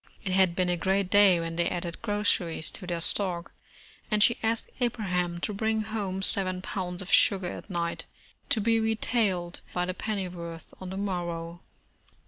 It 0.23 0.31
had 0.31 0.55
been 0.55 0.67
a 0.69 0.75
great 0.77 1.11
day 1.11 1.39
when 1.39 1.57
they 1.57 1.69
added 1.69 2.01
groceries 2.01 2.71
to 2.71 2.87
their 2.87 3.01
stock, 3.01 3.51
and 4.09 4.23
she 4.23 4.39
asked 4.41 4.71
Abraham 4.79 5.39
to 5.41 5.53
bring 5.53 5.83
home 5.83 6.23
seven 6.23 6.59
pounds 6.63 7.03
of 7.03 7.11
sugar 7.13 7.51
at 7.51 7.69
night, 7.69 8.05
to 8.49 8.59
be 8.59 8.79
retailed 8.79 9.61
by 9.75 9.85
the 9.85 9.93
pennyworth 9.93 10.73
on 10.81 10.89
the 10.89 10.97
mor 10.97 11.27
row. 11.27 11.59